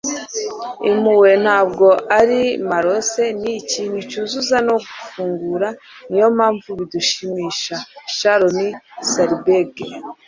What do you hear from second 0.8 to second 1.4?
impuhwe